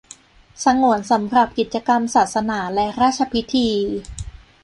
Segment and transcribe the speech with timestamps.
[0.63, 3.69] สงวนสำหรับกิจกรรมศาสนาและราชพิธี